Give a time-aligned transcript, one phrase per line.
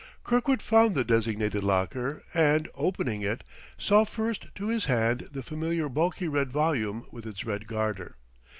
[0.23, 3.43] Kirkwood found the designated locker and, opening it,
[3.77, 8.17] saw first to his hand the familiar bulky red volume with its red garter.